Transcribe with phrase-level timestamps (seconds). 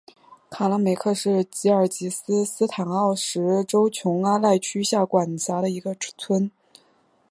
[0.49, 5.05] 卡拉梅克是吉尔吉斯斯坦奥什州琼阿赖区下
[5.37, 6.49] 辖的一个村。